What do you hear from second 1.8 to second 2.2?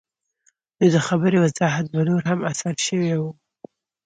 به